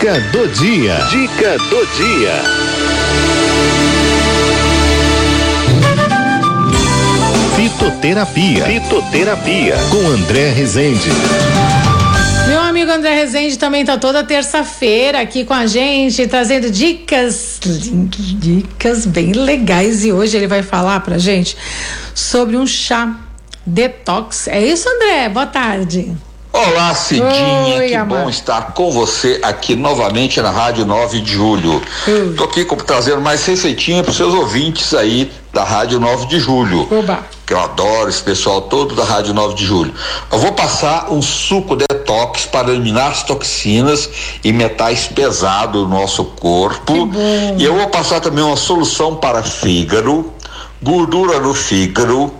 Dica 0.00 0.18
do 0.32 0.48
dia. 0.48 0.94
Dica 1.10 1.58
do 1.58 1.86
dia. 1.88 2.32
Fitoterapia. 7.54 8.64
Fitoterapia 8.64 9.76
com 9.90 9.98
André 10.08 10.52
Rezende. 10.52 11.10
Meu 12.48 12.60
amigo 12.60 12.90
André 12.90 13.14
Rezende 13.14 13.58
também 13.58 13.84
tá 13.84 13.98
toda 13.98 14.24
terça-feira 14.24 15.20
aqui 15.20 15.44
com 15.44 15.52
a 15.52 15.66
gente, 15.66 16.26
trazendo 16.26 16.70
dicas, 16.70 17.60
dicas 17.60 19.04
bem 19.04 19.32
legais 19.32 20.02
e 20.02 20.10
hoje 20.10 20.34
ele 20.34 20.46
vai 20.46 20.62
falar 20.62 21.00
pra 21.00 21.18
gente 21.18 21.58
sobre 22.14 22.56
um 22.56 22.66
chá 22.66 23.20
detox. 23.66 24.48
É 24.48 24.64
isso, 24.64 24.88
André? 24.88 25.28
Boa 25.28 25.44
tarde. 25.44 26.16
Olá, 26.68 26.94
Cidinha, 26.94 27.78
Oi, 27.78 27.88
que 27.88 27.94
amor. 27.94 28.18
bom 28.18 28.28
estar 28.28 28.74
com 28.74 28.90
você 28.90 29.40
aqui 29.42 29.74
novamente 29.74 30.42
na 30.42 30.50
Rádio 30.50 30.84
9 30.84 31.22
de 31.22 31.32
Julho. 31.32 31.80
Oi. 32.06 32.34
Tô 32.36 32.44
aqui 32.44 32.66
trazendo 32.84 33.22
mais 33.22 33.46
receitinha 33.46 34.04
para 34.04 34.12
seus 34.12 34.34
ouvintes 34.34 34.92
aí 34.92 35.32
da 35.54 35.64
Rádio 35.64 35.98
9 35.98 36.26
de 36.26 36.38
Julho. 36.38 36.86
Oba. 36.90 37.24
Que 37.46 37.54
eu 37.54 37.60
adoro 37.60 38.10
esse 38.10 38.22
pessoal 38.22 38.60
todo 38.60 38.94
da 38.94 39.04
Rádio 39.04 39.32
9 39.32 39.54
de 39.54 39.64
Julho. 39.64 39.94
Eu 40.30 40.38
vou 40.38 40.52
passar 40.52 41.10
um 41.10 41.22
suco 41.22 41.74
detox 41.76 42.44
para 42.44 42.70
eliminar 42.70 43.10
as 43.12 43.22
toxinas 43.22 44.10
e 44.44 44.52
metais 44.52 45.06
pesados 45.06 45.80
do 45.80 45.88
nosso 45.88 46.26
corpo. 46.26 47.08
E 47.56 47.64
eu 47.64 47.74
vou 47.74 47.88
passar 47.88 48.20
também 48.20 48.44
uma 48.44 48.56
solução 48.56 49.16
para 49.16 49.42
fígado, 49.42 50.30
gordura 50.82 51.40
no 51.40 51.54
fígado, 51.54 52.30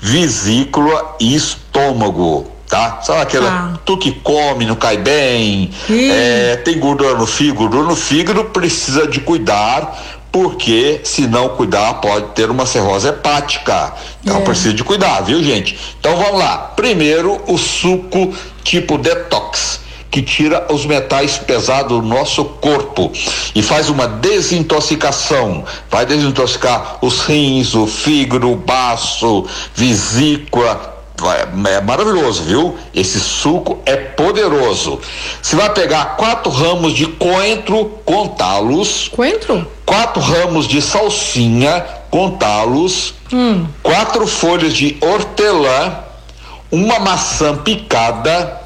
vesícula 0.00 1.16
e 1.20 1.34
estômago 1.34 2.57
tá? 2.68 3.00
Sabe 3.02 3.22
aquela, 3.22 3.48
ah. 3.48 3.78
tu 3.84 3.96
que 3.96 4.12
come, 4.12 4.66
não 4.66 4.76
cai 4.76 4.98
bem, 4.98 5.70
é, 5.90 6.56
tem 6.56 6.78
gordura 6.78 7.14
no 7.14 7.26
fígado, 7.26 7.58
gordura 7.58 7.84
no 7.84 7.96
fígado 7.96 8.44
precisa 8.46 9.06
de 9.06 9.20
cuidar, 9.20 10.18
porque 10.30 11.00
se 11.04 11.26
não 11.26 11.48
cuidar 11.50 11.94
pode 11.94 12.26
ter 12.34 12.50
uma 12.50 12.66
cirrose 12.66 13.08
hepática. 13.08 13.94
Então 14.22 14.38
é. 14.38 14.40
precisa 14.42 14.74
de 14.74 14.84
cuidar, 14.84 15.22
viu 15.22 15.42
gente? 15.42 15.78
Então 15.98 16.16
vamos 16.16 16.38
lá. 16.38 16.58
Primeiro 16.76 17.40
o 17.46 17.56
suco 17.56 18.34
tipo 18.62 18.98
detox 18.98 19.80
que 20.10 20.22
tira 20.22 20.66
os 20.72 20.86
metais 20.86 21.36
pesados 21.36 22.00
do 22.00 22.06
nosso 22.06 22.44
corpo 22.44 23.12
e 23.54 23.62
faz 23.62 23.88
uma 23.88 24.06
desintoxicação. 24.06 25.64
Vai 25.90 26.06
desintoxicar 26.06 26.98
os 27.02 27.20
rins, 27.20 27.74
o 27.74 27.86
fígado, 27.86 28.50
o 28.50 28.56
baço, 28.56 29.46
vesícula, 29.74 30.97
é 31.26 31.80
maravilhoso, 31.80 32.44
viu? 32.44 32.78
Esse 32.94 33.18
suco 33.18 33.78
é 33.84 33.96
poderoso. 33.96 35.00
Você 35.42 35.56
vai 35.56 35.72
pegar 35.72 36.16
quatro 36.16 36.50
ramos 36.50 36.92
de 36.94 37.06
coentro, 37.06 37.86
contá-los. 38.04 39.08
Coentro? 39.08 39.66
Quatro 39.84 40.20
ramos 40.20 40.68
de 40.68 40.80
salsinha, 40.80 41.84
contá-los. 42.10 43.14
Hum. 43.32 43.66
Quatro 43.82 44.26
folhas 44.26 44.74
de 44.74 44.96
hortelã, 45.00 45.98
uma 46.70 46.98
maçã 46.98 47.56
picada, 47.56 48.60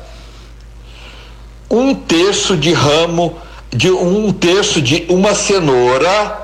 um 1.70 1.94
terço 1.94 2.56
de 2.56 2.72
ramo, 2.72 3.37
de 3.70 3.91
um 3.91 4.31
terço 4.33 4.83
de 4.83 5.06
uma 5.09 5.34
cenoura, 5.34 6.39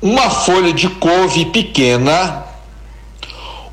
uma 0.00 0.30
folha 0.30 0.72
de 0.72 0.88
couve 0.88 1.46
pequena 1.46 2.43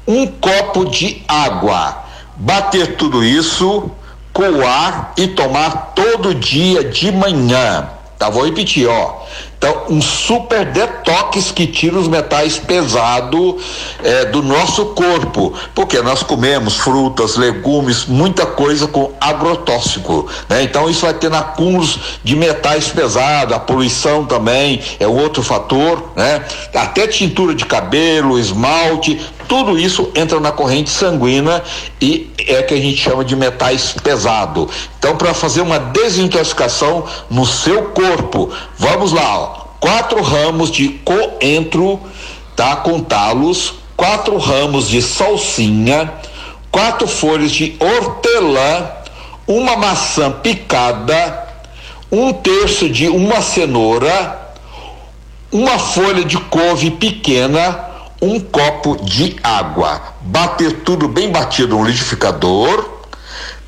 um 0.08 0.28
copo 0.28 0.86
de 0.86 1.24
água. 1.28 2.04
Bater 2.36 2.96
tudo 2.96 3.24
isso, 3.24 3.92
coar 4.34 5.14
e 5.18 5.28
tomar 5.28 5.94
todo 5.96 6.34
dia 6.34 6.84
de 6.84 7.12
manhã. 7.12 7.90
Tá, 8.18 8.30
vou 8.30 8.46
repetir, 8.46 8.88
ó. 8.88 9.22
Então, 9.58 9.86
um 9.90 10.02
super 10.02 10.66
detox 10.66 11.52
que 11.52 11.66
tira 11.66 11.98
os 11.98 12.08
metais 12.08 12.58
pesados 12.58 13.64
é, 14.04 14.26
do 14.26 14.44
nosso 14.44 14.88
corpo, 14.88 15.54
porque 15.74 16.00
nós 16.02 16.22
comemos 16.22 16.78
frutas, 16.78 17.36
legumes, 17.36 18.06
muita 18.06 18.46
coisa 18.46 18.88
com 18.88 19.12
agrotóxico, 19.20 20.28
né? 20.50 20.64
Então, 20.64 20.90
isso 20.90 21.02
vai 21.02 21.14
ter 21.14 21.34
acúmulos 21.34 22.00
de 22.24 22.36
metais 22.36 22.90
pesados, 22.90 23.56
a 23.56 23.60
poluição 23.60 24.26
também 24.26 24.82
é 25.00 25.08
outro 25.08 25.42
fator, 25.42 26.12
né? 26.16 26.44
Até 26.76 27.08
tintura 27.08 27.56
de 27.56 27.66
cabelo, 27.66 28.40
esmalte, 28.40 29.20
tudo 29.52 29.78
isso 29.78 30.10
entra 30.16 30.40
na 30.40 30.54
corrente 30.54 30.90
sanguínea 30.90 31.62
e 32.00 32.32
é 32.48 32.64
que 32.64 32.74
a 32.74 32.78
gente 32.78 32.96
chama 32.96 33.26
de 33.26 33.36
metais 33.36 33.94
pesados. 34.02 34.70
Então, 34.98 35.18
para 35.18 35.34
fazer 35.34 35.60
uma 35.60 35.78
desintoxicação 35.78 37.04
no 37.30 37.46
seu 37.46 37.90
corpo, 37.90 38.50
vamos 38.78 39.12
lá, 39.12 39.40
ó. 39.40 39.48
Quatro 39.78 40.22
ramos 40.22 40.72
de 40.72 40.88
coentro, 41.04 42.00
tá? 42.56 42.78
Contá-los, 42.78 43.74
quatro 43.98 44.38
ramos 44.38 44.88
de 44.88 45.02
salsinha, 45.02 46.14
quatro 46.72 47.06
folhas 47.06 47.52
de 47.52 47.76
hortelã, 47.78 48.90
uma 49.46 49.76
maçã 49.76 50.32
picada, 50.32 51.46
um 52.10 52.32
terço 52.32 52.88
de 52.88 53.10
uma 53.10 53.42
cenoura, 53.42 54.54
uma 55.52 55.78
folha 55.78 56.24
de 56.24 56.38
couve 56.38 56.92
pequena, 56.92 57.91
um 58.22 58.40
copo 58.40 59.04
de 59.04 59.36
água. 59.44 60.02
Bater 60.22 60.72
tudo 60.84 61.08
bem 61.08 61.32
batido 61.32 61.76
no 61.76 61.84
liquidificador 61.84 63.02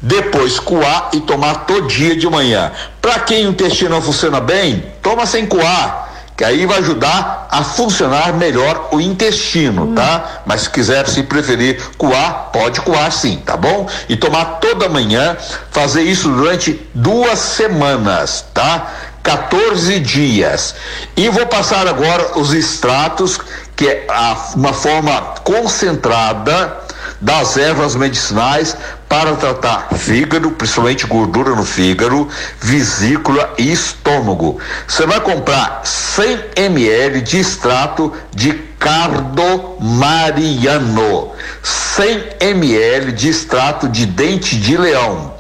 depois 0.04 0.60
coar 0.60 1.12
e 1.14 1.22
tomar 1.22 1.66
todo 1.66 1.88
dia 1.88 2.16
de 2.16 2.30
manhã. 2.30 2.72
Para 3.02 3.20
quem 3.20 3.48
o 3.48 3.52
intestino 3.52 3.92
não 3.92 4.02
funciona 4.02 4.42
bem, 4.42 4.84
toma 5.02 5.26
sem 5.26 5.46
coar, 5.46 6.10
que 6.36 6.44
aí 6.44 6.66
vai 6.66 6.80
ajudar 6.80 7.48
a 7.50 7.64
funcionar 7.64 8.34
melhor 8.34 8.90
o 8.92 9.00
intestino, 9.00 9.86
hum. 9.86 9.96
tá? 9.96 10.42
Mas 10.46 10.64
se 10.64 10.70
quiser, 10.70 11.08
se 11.08 11.24
preferir 11.24 11.82
coar, 11.98 12.50
pode 12.52 12.82
coar 12.82 13.10
sim, 13.14 13.38
tá 13.46 13.56
bom? 13.56 13.88
E 14.10 14.18
tomar 14.18 14.60
toda 14.60 14.90
manhã, 14.90 15.38
fazer 15.72 16.02
isso 16.02 16.28
durante 16.30 16.82
duas 16.94 17.40
semanas, 17.40 18.46
tá? 18.54 18.92
14 19.24 20.00
dias. 20.00 20.76
E 21.16 21.30
vou 21.30 21.48
passar 21.48 21.88
agora 21.88 22.38
os 22.38 22.54
extratos, 22.54 23.40
que 23.76 23.88
é 23.88 24.06
a, 24.10 24.52
uma 24.56 24.74
forma 24.74 25.20
concentrada 25.44 26.84
das 27.20 27.58
ervas 27.58 27.96
medicinais 27.96 28.78
para 29.08 29.36
tratar 29.36 29.88
fígado, 29.96 30.52
principalmente 30.52 31.08
gordura 31.08 31.56
no 31.56 31.64
fígado, 31.64 32.28
vesícula 32.60 33.54
e 33.58 33.72
estômago. 33.72 34.60
Você 34.88 35.06
vai 35.06 35.22
comprar 35.22 35.82
100 35.86 36.46
ml 36.56 37.22
de 37.22 37.40
extrato 37.40 38.12
de 38.36 38.52
cardomariano, 38.78 41.32
100 41.62 42.24
ml 42.42 43.14
de 43.14 43.30
extrato 43.30 43.88
de 43.88 44.06
dente 44.06 44.58
de 44.58 44.76
leão, 44.76 45.33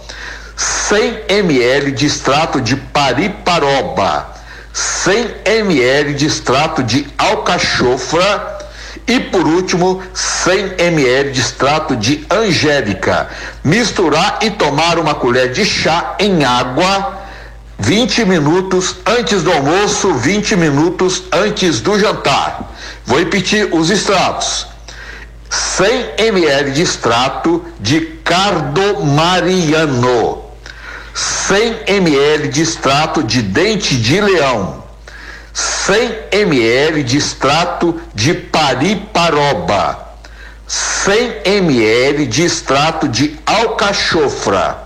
100 0.55 1.23
ml 1.27 1.91
de 1.91 2.05
extrato 2.05 2.61
de 2.61 2.75
pariparoba, 2.75 4.29
100 4.73 5.35
ml 5.45 6.13
de 6.13 6.25
extrato 6.25 6.83
de 6.83 7.07
alcachofra 7.17 8.59
e 9.07 9.19
por 9.19 9.45
último, 9.45 10.01
100 10.13 10.75
ml 10.77 11.31
de 11.31 11.41
extrato 11.41 11.95
de 11.95 12.25
angélica. 12.29 13.29
Misturar 13.63 14.39
e 14.41 14.51
tomar 14.51 14.99
uma 14.99 15.15
colher 15.15 15.51
de 15.51 15.65
chá 15.65 16.15
em 16.19 16.43
água 16.43 17.23
20 17.79 18.25
minutos 18.25 18.97
antes 19.05 19.43
do 19.43 19.51
almoço, 19.51 20.13
20 20.13 20.55
minutos 20.55 21.23
antes 21.31 21.81
do 21.81 21.99
jantar. 21.99 22.71
Vou 23.05 23.19
repetir 23.19 23.69
os 23.73 23.89
extratos. 23.89 24.67
100 25.49 26.13
ml 26.17 26.71
de 26.71 26.81
extrato 26.81 27.63
de 27.79 28.01
cardomariano, 28.23 30.42
100 31.13 31.83
ml 31.85 32.47
de 32.47 32.61
extrato 32.61 33.23
de 33.23 33.41
dente 33.41 33.95
de 33.97 34.19
leão, 34.19 34.83
100 35.53 36.15
ml 36.31 37.03
de 37.03 37.17
extrato 37.17 38.01
de 38.15 38.33
pariparoba, 38.33 39.99
100 40.67 41.41
ml 41.45 42.25
de 42.25 42.43
extrato 42.43 43.07
de 43.07 43.39
alcachofra. 43.45 44.81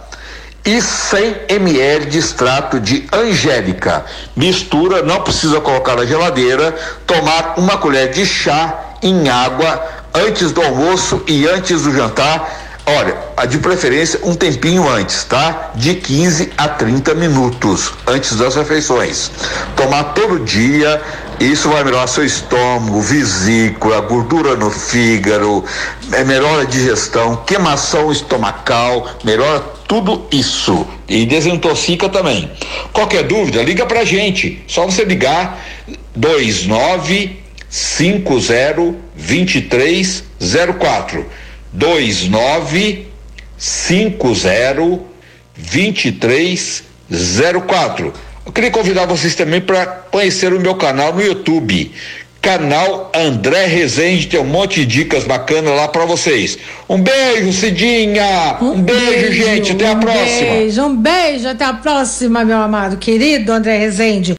E 0.66 0.82
100 0.82 1.46
ml 1.48 2.08
de 2.08 2.18
extrato 2.18 2.78
de 2.78 3.08
angélica. 3.14 4.04
Mistura, 4.36 5.02
não 5.02 5.22
precisa 5.22 5.62
colocar 5.62 5.96
na 5.96 6.06
geladeira, 6.06 6.76
tomar 7.06 7.54
uma 7.58 7.78
colher 7.78 8.12
de 8.12 8.26
chá 8.26 8.78
em 9.02 9.30
água 9.30 9.82
antes 10.14 10.52
do 10.52 10.62
almoço 10.62 11.24
e 11.26 11.48
antes 11.48 11.84
do 11.84 11.94
jantar 11.96 12.67
Olha, 12.90 13.18
de 13.50 13.58
preferência 13.58 14.18
um 14.24 14.34
tempinho 14.34 14.88
antes, 14.88 15.26
tá? 15.26 15.74
De 15.76 15.96
15 15.96 16.54
a 16.58 16.70
30 16.70 17.16
minutos 17.16 17.92
antes 18.08 18.38
das 18.38 18.56
refeições. 18.56 19.30
Tomar 19.76 20.14
todo 20.14 20.46
dia, 20.46 21.02
isso 21.38 21.68
vai 21.68 21.84
melhorar 21.84 22.08
seu 22.08 22.24
estômago, 22.24 23.02
vesícula, 23.02 24.00
gordura 24.00 24.56
no 24.56 24.72
fígado, 24.72 25.66
é, 26.14 26.24
melhora 26.24 26.62
a 26.62 26.66
digestão, 26.66 27.36
queimação 27.46 28.10
estomacal, 28.10 29.06
melhora 29.22 29.60
tudo 29.86 30.26
isso, 30.32 30.88
e 31.10 31.26
desintoxica 31.26 32.08
também. 32.08 32.50
Qualquer 32.94 33.24
dúvida, 33.24 33.62
liga 33.64 33.86
pra 33.86 34.06
gente. 34.06 34.64
Só 34.66 34.86
você 34.86 35.04
ligar 35.04 35.62
29 36.16 37.38
50 37.70 38.96
2304 39.14 41.47
29 41.78 43.08
50 43.56 45.00
2304. 45.56 48.14
Eu 48.46 48.52
queria 48.52 48.72
convidar 48.72 49.06
vocês 49.06 49.36
também 49.36 49.62
para 49.62 49.86
conhecer 49.86 50.52
o 50.54 50.60
meu 50.60 50.74
canal 50.74 51.14
no 51.14 51.22
YouTube 51.22 51.92
canal 52.48 53.12
André 53.14 53.66
Rezende, 53.66 54.28
tem 54.28 54.40
um 54.40 54.46
monte 54.46 54.86
de 54.86 54.86
dicas 54.86 55.26
bacanas 55.26 55.76
lá 55.76 55.90
para 55.90 56.06
vocês. 56.06 56.58
Um 56.88 57.02
beijo, 57.02 57.52
Cidinha! 57.52 58.56
Um, 58.62 58.72
um 58.72 58.82
beijo, 58.82 59.06
beijo, 59.06 59.34
gente, 59.34 59.72
até 59.74 59.90
um 59.90 59.92
a 59.92 59.96
próxima. 59.98 60.52
Beijo, 60.52 60.84
um 60.84 60.96
beijo, 60.96 61.48
até 61.50 61.66
a 61.66 61.74
próxima, 61.74 62.46
meu 62.46 62.58
amado 62.58 62.96
querido 62.96 63.52
André 63.52 63.78
Rezende. 63.78 64.34